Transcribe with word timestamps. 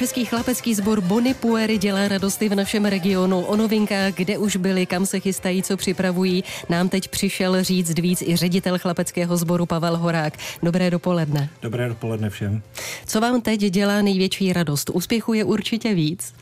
český 0.00 0.24
chlapecký 0.24 0.74
sbor 0.74 1.00
Bony 1.00 1.34
Puery 1.34 1.78
dělá 1.78 2.08
radosti 2.08 2.48
v 2.48 2.54
našem 2.54 2.84
regionu. 2.84 3.40
O 3.40 3.56
novinkách, 3.56 4.14
kde 4.14 4.38
už 4.38 4.56
byli, 4.56 4.86
kam 4.86 5.06
se 5.06 5.20
chystají, 5.20 5.62
co 5.62 5.76
připravují, 5.76 6.44
nám 6.68 6.88
teď 6.88 7.08
přišel 7.08 7.64
říct 7.64 7.98
víc 7.98 8.22
i 8.22 8.36
ředitel 8.36 8.78
chlapeckého 8.78 9.36
sboru 9.36 9.66
Pavel 9.66 9.96
Horák. 9.96 10.34
Dobré 10.62 10.90
dopoledne. 10.90 11.50
Dobré 11.62 11.88
dopoledne 11.88 12.30
všem. 12.30 12.62
Co 13.06 13.20
vám 13.20 13.40
teď 13.40 13.60
dělá 13.60 14.02
největší 14.02 14.52
radost? 14.52 14.90
Úspěchu 14.90 15.34
je 15.34 15.44
určitě 15.44 15.94
víc 15.94 16.34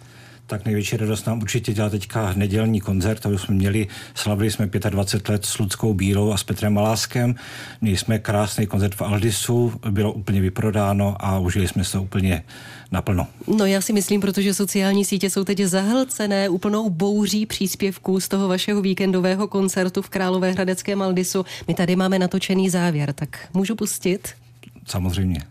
tak 0.49 0.65
největší 0.65 0.97
radost 0.97 1.27
nám 1.27 1.43
určitě 1.43 1.73
dělá 1.73 1.91
teďka 1.91 2.33
nedělní 2.37 2.81
koncert, 2.81 3.21
to 3.21 3.39
jsme 3.39 3.55
měli, 3.55 3.87
slavili 4.15 4.51
jsme 4.51 4.67
25 4.91 5.33
let 5.33 5.45
s 5.45 5.59
Ludskou 5.59 5.95
Bílou 5.95 6.33
a 6.33 6.37
s 6.37 6.45
Petrem 6.45 6.75
Maláskem, 6.75 7.35
měli 7.81 7.97
jsme 7.97 8.19
krásný 8.19 8.67
koncert 8.67 8.95
v 8.95 9.03
Aldisu, 9.03 9.73
bylo 9.91 10.13
úplně 10.13 10.41
vyprodáno 10.41 11.17
a 11.19 11.39
užili 11.39 11.69
jsme 11.69 11.85
se 11.85 11.93
to 11.93 12.03
úplně 12.03 12.43
naplno. 12.93 13.27
No 13.57 13.67
já 13.67 13.81
si 13.81 13.93
myslím, 13.93 14.21
protože 14.21 14.55
sociální 14.55 15.05
sítě 15.05 15.31
jsou 15.31 15.45
teď 15.45 15.61
zahlcené 15.61 16.49
úplnou 16.49 16.91
bouří 16.91 17.47
příspěvků 17.47 18.21
z 18.21 18.29
toho 18.29 18.49
vašeho 18.49 18.83
víkendového 18.83 19.49
koncertu 19.49 20.03
v 20.03 20.09
Královéhradeckém 20.09 21.03
Aldisu. 21.03 21.45
My 21.69 21.75
tady 21.75 21.97
máme 21.97 22.19
natočený 22.19 22.71
závěr, 22.71 23.13
tak 23.13 23.49
můžu 23.55 23.75
pustit? 23.75 24.29
Samozřejmě. 24.87 25.43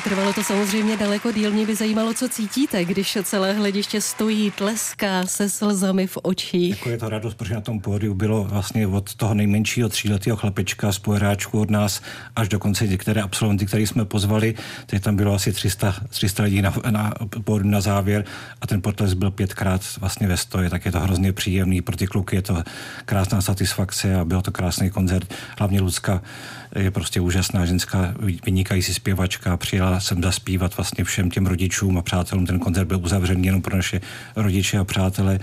Trvalo 0.00 0.32
to 0.32 0.42
samozřejmě 0.42 0.96
daleko 0.96 1.32
díl. 1.32 1.50
Mě 1.50 1.66
by 1.66 1.74
zajímalo, 1.74 2.14
co 2.14 2.28
cítíte, 2.28 2.84
když 2.84 3.18
celé 3.22 3.52
hlediště 3.52 4.00
stojí, 4.00 4.50
tleská 4.50 5.26
se 5.26 5.50
slzami 5.50 6.06
v 6.06 6.18
očích. 6.22 6.76
Jako 6.76 6.90
je 6.90 6.98
to 6.98 7.08
radost, 7.08 7.34
protože 7.34 7.54
na 7.54 7.60
tom 7.60 7.80
pódiu 7.80 8.14
bylo 8.14 8.44
vlastně 8.44 8.86
od 8.86 9.14
toho 9.14 9.34
nejmenšího 9.34 9.88
tříletého 9.88 10.36
chlapečka 10.36 10.92
z 10.92 10.98
pojeráčku 10.98 11.60
od 11.60 11.70
nás 11.70 12.02
až 12.36 12.48
do 12.48 12.58
konce 12.58 12.86
některé 12.86 13.22
absolventy, 13.22 13.66
které 13.66 13.82
jsme 13.82 14.04
pozvali. 14.04 14.54
Teď 14.86 15.02
tam 15.02 15.16
bylo 15.16 15.34
asi 15.34 15.52
300, 15.52 15.94
300 16.08 16.42
lidí 16.42 16.62
na, 16.62 16.74
na 16.90 17.14
pódiu 17.44 17.70
na 17.70 17.80
závěr 17.80 18.24
a 18.60 18.66
ten 18.66 18.82
potles 18.82 19.14
byl 19.14 19.30
pětkrát 19.30 19.80
vlastně 20.00 20.28
ve 20.28 20.36
stoje, 20.36 20.70
tak 20.70 20.84
je 20.84 20.92
to 20.92 21.00
hrozně 21.00 21.32
příjemný. 21.32 21.82
Pro 21.82 21.96
ty 21.96 22.06
kluky 22.06 22.36
je 22.36 22.42
to 22.42 22.62
krásná 23.04 23.40
satisfakce 23.40 24.14
a 24.14 24.24
byl 24.24 24.42
to 24.42 24.52
krásný 24.52 24.90
koncert. 24.90 25.34
Hlavně 25.58 25.80
Lucka 25.80 26.22
je 26.74 26.90
prostě 26.90 27.20
úžasná 27.20 27.66
ženská, 27.66 28.14
vynikající 28.44 28.94
zpěvačka, 28.94 29.56
přijela 29.56 29.85
jsem 30.00 30.22
zaspívat 30.22 30.76
vlastně 30.76 31.04
všem 31.04 31.30
těm 31.30 31.46
rodičům 31.46 31.98
a 31.98 32.02
přátelům. 32.02 32.46
Ten 32.46 32.58
koncert 32.58 32.86
byl 32.86 33.00
uzavřený 33.02 33.46
jenom 33.46 33.62
pro 33.62 33.76
naše 33.76 34.00
rodiče 34.36 34.78
a 34.78 34.84
přátele 34.84 35.38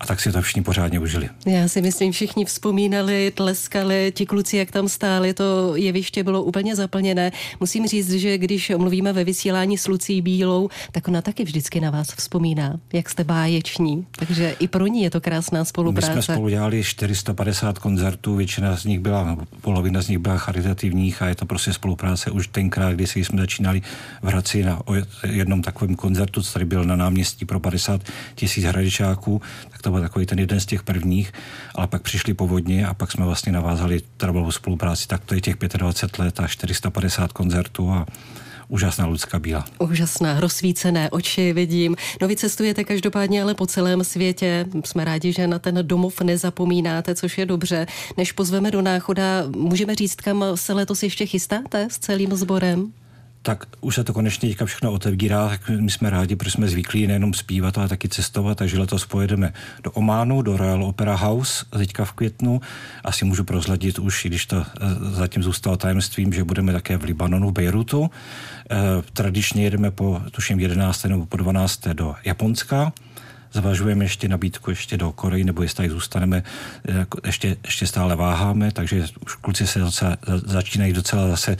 a 0.00 0.06
tak 0.06 0.20
si 0.20 0.32
to 0.32 0.42
všichni 0.42 0.62
pořádně 0.62 1.00
užili. 1.00 1.28
Já 1.46 1.68
si 1.68 1.82
myslím, 1.82 2.12
všichni 2.12 2.44
vzpomínali, 2.44 3.32
tleskali, 3.34 4.12
ti 4.14 4.26
kluci, 4.26 4.56
jak 4.56 4.70
tam 4.70 4.88
stáli, 4.88 5.34
to 5.34 5.76
jeviště 5.76 6.24
bylo 6.24 6.42
úplně 6.42 6.76
zaplněné. 6.76 7.32
Musím 7.60 7.86
říct, 7.86 8.10
že 8.10 8.38
když 8.38 8.72
mluvíme 8.76 9.12
ve 9.12 9.24
vysílání 9.24 9.78
s 9.78 9.88
Lucí 9.88 10.22
Bílou, 10.22 10.68
tak 10.92 11.08
ona 11.08 11.22
taky 11.22 11.44
vždycky 11.44 11.80
na 11.80 11.90
vás 11.90 12.08
vzpomíná, 12.14 12.80
jak 12.92 13.10
jste 13.10 13.24
báječní. 13.24 14.06
Takže 14.18 14.56
i 14.58 14.68
pro 14.68 14.86
ní 14.86 15.02
je 15.02 15.10
to 15.10 15.20
krásná 15.20 15.64
spolupráce. 15.64 16.14
My 16.14 16.22
jsme 16.22 16.34
spolu 16.34 16.48
dělali 16.48 16.84
450 16.84 17.78
koncertů, 17.78 18.36
většina 18.36 18.76
z 18.76 18.84
nich 18.84 19.00
byla, 19.00 19.36
polovina 19.60 20.02
z 20.02 20.08
nich 20.08 20.18
byla 20.18 20.38
charitativních 20.38 21.22
a 21.22 21.28
je 21.28 21.34
to 21.34 21.46
prostě 21.46 21.72
spolupráce 21.72 22.30
už 22.30 22.46
tenkrát, 22.48 22.92
kdy 22.92 23.06
jsme 23.06 23.40
začínali 23.40 23.82
v 24.22 24.26
Hradci 24.26 24.62
na 24.62 24.80
jednom 25.26 25.62
takovém 25.62 25.94
koncertu, 25.96 26.42
který 26.50 26.64
byl 26.64 26.84
na 26.84 26.96
náměstí 26.96 27.44
pro 27.44 27.60
50 27.60 28.00
tisíc 28.34 28.64
hradičáků, 28.64 29.42
tak 29.70 29.77
to 29.82 29.88
to 29.88 29.92
byl 29.92 30.00
takový 30.00 30.26
ten 30.26 30.38
jeden 30.38 30.60
z 30.60 30.66
těch 30.66 30.82
prvních, 30.82 31.32
ale 31.74 31.86
pak 31.86 32.02
přišli 32.02 32.34
povodně 32.34 32.86
a 32.86 32.94
pak 32.94 33.12
jsme 33.12 33.24
vlastně 33.24 33.52
navázali 33.52 34.00
trvalou 34.16 34.50
spolupráci. 34.50 35.08
Tak 35.08 35.24
to 35.24 35.34
je 35.34 35.40
těch 35.40 35.56
25 35.56 36.18
let 36.24 36.40
a 36.40 36.46
450 36.46 37.32
koncertů 37.32 37.90
a 37.90 38.06
úžasná 38.68 39.06
Lucka 39.06 39.38
Bíla. 39.38 39.64
Úžasná, 39.78 40.40
rozsvícené 40.40 41.10
oči 41.10 41.52
vidím. 41.52 41.96
No 42.20 42.28
vy 42.28 42.36
cestujete 42.36 42.84
každopádně 42.84 43.42
ale 43.42 43.54
po 43.54 43.66
celém 43.66 44.04
světě. 44.04 44.66
Jsme 44.84 45.04
rádi, 45.04 45.32
že 45.32 45.46
na 45.46 45.58
ten 45.58 45.78
domov 45.82 46.20
nezapomínáte, 46.20 47.14
což 47.14 47.38
je 47.38 47.46
dobře. 47.46 47.86
Než 48.16 48.32
pozveme 48.32 48.70
do 48.70 48.82
náchoda, 48.82 49.44
můžeme 49.56 49.94
říct, 49.94 50.14
kam 50.14 50.44
se 50.54 50.72
letos 50.72 51.02
ještě 51.02 51.26
chystáte 51.26 51.88
s 51.90 51.98
celým 51.98 52.34
sborem? 52.36 52.92
Tak 53.48 53.66
už 53.80 53.94
se 53.94 54.04
to 54.04 54.12
konečně 54.12 54.48
teďka 54.48 54.64
všechno 54.64 54.92
otevírá, 54.92 55.48
tak 55.48 55.68
my 55.68 55.90
jsme 55.90 56.10
rádi, 56.10 56.36
protože 56.36 56.50
jsme 56.50 56.68
zvyklí 56.68 57.06
nejenom 57.06 57.34
zpívat, 57.34 57.78
ale 57.78 57.88
taky 57.88 58.08
cestovat, 58.08 58.58
takže 58.58 58.78
letos 58.78 59.06
pojedeme 59.06 59.52
do 59.82 59.90
Ománu, 59.90 60.42
do 60.42 60.56
Royal 60.56 60.84
Opera 60.84 61.14
House 61.14 61.64
teďka 61.70 62.04
v 62.04 62.12
květnu. 62.12 62.60
Asi 63.04 63.24
můžu 63.24 63.44
prozladit 63.44 63.98
už, 63.98 64.24
i 64.24 64.28
když 64.28 64.46
to 64.46 64.56
eh, 64.60 64.84
zatím 65.00 65.42
zůstalo 65.42 65.76
tajemstvím, 65.76 66.32
že 66.32 66.44
budeme 66.44 66.72
také 66.72 66.96
v 66.96 67.04
Libanonu, 67.04 67.50
v 67.50 67.52
Bejrutu. 67.52 68.10
Eh, 68.70 68.76
tradičně 69.12 69.64
jedeme 69.64 69.90
po, 69.90 70.22
tuším, 70.30 70.60
11. 70.60 71.04
nebo 71.04 71.26
po 71.26 71.36
12. 71.36 71.88
do 71.88 72.14
Japonska 72.24 72.92
zvažujeme 73.58 74.04
ještě 74.04 74.28
nabídku 74.28 74.70
ještě 74.70 74.96
do 74.96 75.12
Koreji, 75.12 75.44
nebo 75.44 75.62
jestli 75.62 75.76
tady 75.76 75.90
zůstaneme, 75.90 76.42
jako 76.84 77.18
ještě, 77.26 77.56
ještě 77.64 77.86
stále 77.86 78.16
váháme, 78.16 78.72
takže 78.72 79.06
už 79.24 79.34
kluci 79.34 79.66
se 79.66 79.78
docela, 79.78 80.16
začínají 80.46 80.92
docela 80.92 81.28
zase 81.28 81.52
e, 81.52 81.56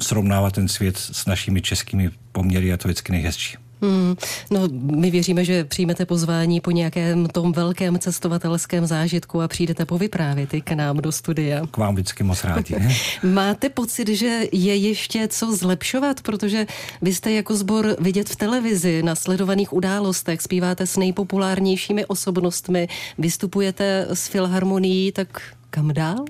srovnávat 0.00 0.54
ten 0.54 0.68
svět 0.68 0.96
s 0.98 1.26
našimi 1.26 1.62
českými 1.62 2.10
poměry 2.32 2.72
a 2.72 2.76
to 2.76 2.88
vždycky 2.88 3.12
nejhezčí. 3.12 3.67
Hmm, 3.82 4.16
no, 4.50 4.68
my 4.72 5.10
věříme, 5.10 5.44
že 5.44 5.64
přijmete 5.64 6.06
pozvání 6.06 6.60
po 6.60 6.70
nějakém 6.70 7.26
tom 7.26 7.52
velkém 7.52 7.98
cestovatelském 7.98 8.86
zážitku 8.86 9.40
a 9.40 9.48
přijdete 9.48 9.84
povyprávět 9.84 10.54
i 10.54 10.60
k 10.60 10.72
nám 10.72 10.96
do 10.96 11.12
studia. 11.12 11.62
K 11.70 11.76
vám 11.76 11.94
vždycky 11.94 12.24
moc 12.24 12.44
rádi. 12.44 12.76
Máte 13.22 13.68
pocit, 13.68 14.08
že 14.08 14.42
je 14.52 14.76
ještě 14.76 15.28
co 15.28 15.56
zlepšovat, 15.56 16.20
protože 16.20 16.66
vy 17.02 17.14
jste 17.14 17.32
jako 17.32 17.56
sbor 17.56 17.96
vidět 17.98 18.28
v 18.28 18.36
televizi, 18.36 19.02
na 19.02 19.14
sledovaných 19.14 19.72
událostech, 19.72 20.42
zpíváte 20.42 20.86
s 20.86 20.96
nejpopulárnějšími 20.96 22.06
osobnostmi, 22.06 22.88
vystupujete 23.18 24.06
s 24.10 24.28
filharmonií, 24.28 25.12
tak 25.12 25.42
kam 25.70 25.94
dál? 25.94 26.24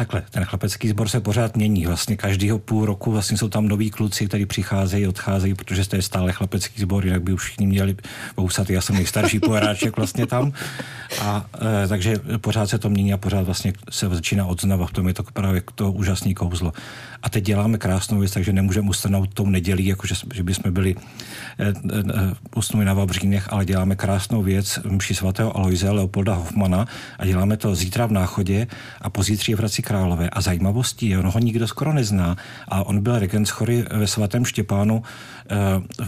Takhle, 0.00 0.22
ten 0.30 0.44
chlapecký 0.44 0.88
sbor 0.88 1.08
se 1.08 1.20
pořád 1.20 1.56
mění. 1.56 1.86
Vlastně 1.86 2.16
každého 2.16 2.58
půl 2.58 2.86
roku 2.86 3.12
vlastně 3.12 3.36
jsou 3.36 3.48
tam 3.48 3.68
noví 3.68 3.90
kluci, 3.90 4.26
kteří 4.26 4.46
přicházejí, 4.46 5.06
odcházejí, 5.06 5.54
protože 5.54 5.88
to 5.88 5.96
je 5.96 6.02
stále 6.02 6.32
chlapecký 6.32 6.80
sbor, 6.80 7.04
jinak 7.04 7.22
by 7.22 7.32
už 7.32 7.42
všichni 7.42 7.66
měli 7.66 7.96
vousat. 8.36 8.70
Já 8.70 8.80
jsem 8.80 8.96
nejstarší 8.96 9.40
pojeráček 9.40 9.96
vlastně 9.96 10.26
tam. 10.26 10.52
A 11.20 11.46
e, 11.84 11.88
takže 11.88 12.16
pořád 12.40 12.70
se 12.70 12.78
to 12.78 12.90
mění 12.90 13.12
a 13.12 13.16
pořád 13.16 13.42
vlastně 13.42 13.72
se 13.90 14.08
začíná 14.08 14.46
odznava. 14.46 14.86
V 14.86 14.92
tom 14.92 15.08
je 15.08 15.14
to 15.14 15.22
právě 15.22 15.62
to 15.74 15.92
úžasný 15.92 16.34
kouzlo. 16.34 16.72
A 17.22 17.30
teď 17.30 17.44
děláme 17.44 17.78
krásnou 17.78 18.18
věc, 18.18 18.32
takže 18.32 18.52
nemůžeme 18.52 18.90
ustanout 18.90 19.34
tou 19.34 19.46
nedělí, 19.46 19.86
jako 19.86 20.06
že, 20.06 20.14
že 20.34 20.42
bychom 20.42 20.72
byli 20.72 20.96
e, 21.58 21.68
e, 21.68 21.74
usnuli 22.56 22.84
na 22.84 22.94
Vavřínech, 22.94 23.52
ale 23.52 23.64
děláme 23.64 23.96
krásnou 23.96 24.42
věc 24.42 24.78
mši 24.88 25.14
svatého 25.14 25.56
Aloise 25.56 25.90
Leopolda 25.90 26.34
Hoffmana 26.34 26.86
a 27.18 27.26
děláme 27.26 27.56
to 27.56 27.74
zítra 27.74 28.06
v 28.06 28.12
Náchodě 28.12 28.66
a 29.00 29.10
pozítří 29.10 29.54
v 29.54 29.58
Hradci 29.58 29.82
Králové. 29.90 30.30
A 30.30 30.40
zajímavostí 30.40 31.08
je, 31.08 31.18
on 31.18 31.26
ho 31.26 31.38
nikdo 31.38 31.66
skoro 31.66 31.92
nezná, 31.92 32.36
a 32.68 32.86
on 32.86 33.02
byl 33.02 33.18
regent 33.18 33.48
chory 33.48 33.84
ve 33.90 34.06
svatém 34.06 34.44
Štěpánu 34.44 35.02
e, 35.02 35.56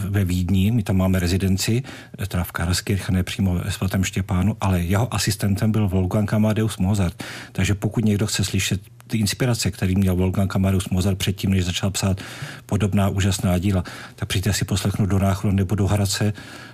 ve 0.07 0.23
Vídni, 0.25 0.71
my 0.71 0.83
tam 0.83 0.97
máme 0.97 1.19
rezidenci, 1.19 1.83
teda 2.27 2.43
v 2.43 2.51
Karlskirche, 2.51 3.23
přímo 3.23 3.55
ve 3.55 3.71
svatém 3.71 4.03
Štěpánu, 4.03 4.57
ale 4.61 4.81
jeho 4.81 5.13
asistentem 5.13 5.71
byl 5.71 5.87
Wolfgang 5.87 6.33
Amadeus 6.33 6.77
Mozart. 6.77 7.23
Takže 7.51 7.75
pokud 7.75 8.05
někdo 8.05 8.27
chce 8.27 8.43
slyšet 8.43 8.81
ty 9.13 9.17
inspirace, 9.17 9.71
který 9.71 9.95
měl 9.95 10.15
Wolfgang 10.15 10.55
Amadeus 10.55 10.89
Mozart 10.89 11.17
předtím, 11.17 11.49
než 11.49 11.65
začal 11.65 11.91
psát 11.91 12.21
podobná 12.65 13.09
úžasná 13.09 13.57
díla, 13.57 13.83
tak 14.15 14.29
přijďte 14.29 14.53
si 14.53 14.65
poslechnout 14.65 15.05
do 15.05 15.19
Náchodu 15.19 15.53
nebo 15.53 15.75
do 15.75 15.87
Hradce. 15.87 16.33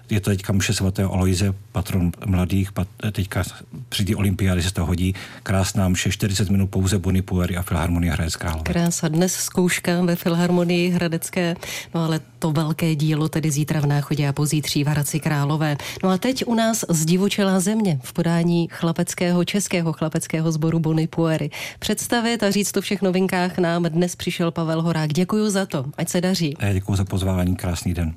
Je 0.10 0.20
to 0.20 0.30
teďka 0.30 0.54
Mše 0.54 0.74
svatého 0.74 1.14
Aloise, 1.14 1.54
patron 1.72 2.12
mladých, 2.26 2.72
pat, 2.72 2.88
teďka 3.12 3.44
při 3.90 4.06
té 4.06 4.16
olympiády 4.16 4.64
se 4.64 4.74
to 4.74 4.86
hodí. 4.86 5.14
Krásná 5.44 5.90
mše, 5.90 6.12
40 6.12 6.50
minut 6.50 6.68
pouze 6.68 7.00
Bony 7.00 7.22
Puery 7.22 7.58
a 7.58 7.62
Filharmonie 7.62 8.12
Hradec 8.12 8.36
Králové. 8.36 8.64
Krása, 8.64 9.08
dnes 9.08 9.34
zkouška 9.34 10.02
ve 10.02 10.16
Filharmonii 10.16 10.90
Hradecké, 10.90 11.56
no 11.94 12.04
ale 12.06 12.20
to 12.40 12.52
velké 12.52 12.96
dílo 12.96 13.30
tedy 13.30 13.52
zítra 13.52 13.80
v 13.82 13.86
Náchodě 13.86 14.28
a 14.28 14.34
pozítří 14.34 14.84
v 14.84 14.88
Hradci 14.88 15.20
Králové. 15.20 15.78
No 16.04 16.10
a 16.10 16.18
teď 16.18 16.44
u 16.46 16.56
nás 16.56 16.86
zdivočelá 16.90 17.60
země 17.60 18.00
v 18.04 18.14
podání 18.14 18.68
chlapeckého, 18.72 19.46
českého 19.46 19.94
chlapeckého 19.94 20.52
sboru 20.52 20.80
Bony 20.80 21.08
Puery. 21.08 21.50
Představit 21.80 22.29
představit 22.38 22.44
a 22.44 22.52
říct 22.52 22.72
to 22.72 22.82
všech 22.82 23.02
novinkách 23.02 23.58
nám 23.58 23.84
dnes 23.84 24.16
přišel 24.16 24.52
Pavel 24.52 24.82
Horák. 24.82 25.14
Děkuji 25.14 25.50
za 25.50 25.66
to, 25.66 25.86
ať 25.98 26.10
se 26.10 26.22
daří. 26.22 26.56
Děkuji 26.74 26.96
za 26.96 27.06
pozvání, 27.06 27.56
krásný 27.56 27.94
den. 27.94 28.14